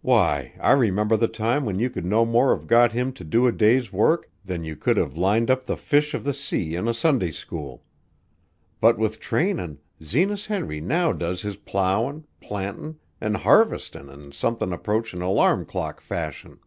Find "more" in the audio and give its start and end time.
2.24-2.56